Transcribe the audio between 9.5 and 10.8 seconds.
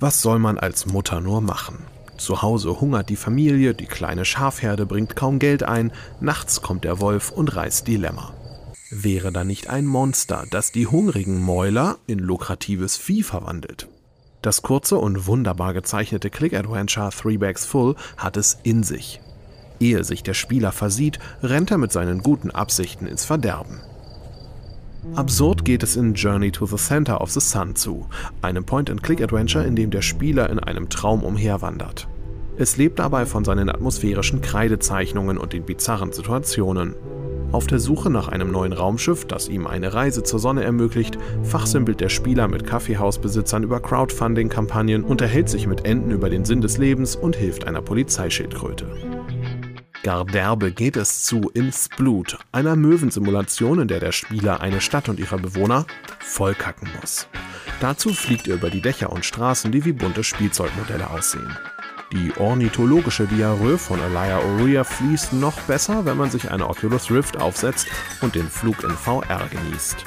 ein Monster, das